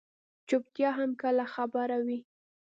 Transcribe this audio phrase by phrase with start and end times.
[0.47, 2.19] چُپتیا هم کله خبره وي.